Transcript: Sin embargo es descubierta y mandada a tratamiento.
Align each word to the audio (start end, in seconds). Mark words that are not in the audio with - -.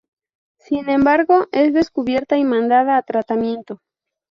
Sin 0.57 0.89
embargo 0.89 1.45
es 1.51 1.75
descubierta 1.75 2.35
y 2.35 2.43
mandada 2.43 2.97
a 2.97 3.03
tratamiento. 3.03 3.81